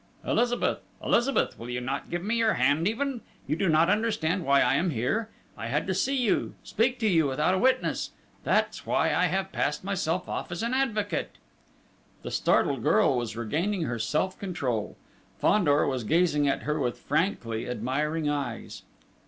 "Elizabeth! 0.25 0.79
Elizabeth! 1.03 1.59
Will 1.59 1.69
you 1.69 1.79
not 1.79 2.09
give 2.09 2.23
me 2.23 2.33
your 2.35 2.55
hand 2.55 2.87
even? 2.87 3.21
You 3.45 3.55
do 3.55 3.69
not 3.69 3.87
understand 3.87 4.43
why 4.43 4.61
I 4.61 4.73
am 4.73 4.89
here? 4.89 5.29
I 5.55 5.67
had 5.67 5.85
to 5.85 5.93
see 5.93 6.15
you, 6.15 6.55
speak 6.63 6.97
to 7.01 7.07
you 7.07 7.27
without 7.27 7.53
a 7.53 7.59
witness... 7.59 8.09
that's 8.43 8.83
why 8.87 9.13
I 9.13 9.25
have 9.27 9.51
passed 9.51 9.83
myself 9.83 10.27
off 10.27 10.51
as 10.51 10.63
an 10.63 10.73
advocate!" 10.73 11.37
The 12.23 12.31
startled 12.31 12.81
girl 12.81 13.15
was 13.15 13.37
regaining 13.37 13.83
her 13.83 13.99
self 13.99 14.39
control. 14.39 14.97
Fandor 15.37 15.85
was 15.85 16.03
gazing 16.03 16.47
at 16.47 16.63
her 16.63 16.79
with 16.79 16.97
frankly 16.97 17.69
admiring 17.69 18.27
eyes. 18.27 18.81